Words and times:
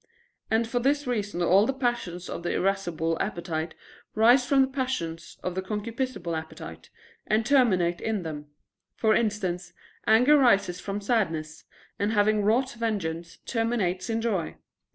And 0.49 0.67
for 0.67 0.79
this 0.79 1.05
reason 1.05 1.43
all 1.43 1.67
the 1.67 1.73
passions 1.75 2.27
of 2.27 2.41
the 2.41 2.53
irascible 2.55 3.19
appetite 3.21 3.75
rise 4.15 4.43
from 4.47 4.63
the 4.63 4.67
passions 4.67 5.37
of 5.43 5.53
the 5.53 5.61
concupiscible 5.61 6.35
appetite 6.35 6.89
and 7.27 7.45
terminate 7.45 8.01
in 8.01 8.23
them; 8.23 8.47
for 8.95 9.13
instance, 9.13 9.73
anger 10.07 10.37
rises 10.39 10.79
from 10.79 11.01
sadness, 11.01 11.65
and 11.99 12.13
having 12.13 12.41
wrought 12.43 12.71
vengeance, 12.73 13.37
terminates 13.45 14.09
in 14.09 14.21
joy. 14.21 14.55